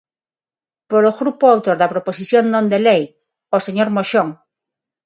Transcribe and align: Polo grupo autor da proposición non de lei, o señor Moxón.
Polo 0.91 1.11
grupo 1.19 1.45
autor 1.53 1.75
da 1.79 1.91
proposición 1.93 2.43
non 2.53 2.65
de 2.71 2.79
lei, 2.87 3.01
o 3.55 3.57
señor 3.65 3.89
Moxón. 3.95 4.29